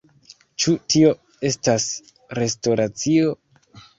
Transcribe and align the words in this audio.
Ĉu 0.63 0.71
tio 0.93 1.11
estas 1.51 1.85
restoracio? 2.39 3.37